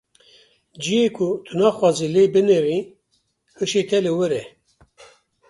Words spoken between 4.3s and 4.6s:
e.